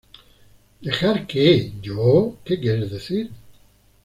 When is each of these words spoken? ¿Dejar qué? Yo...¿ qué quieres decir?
¿Dejar 0.81 1.27
qué? 1.27 1.73
Yo...¿ 1.79 2.35
qué 2.43 2.59
quieres 2.59 2.89
decir? 2.89 3.29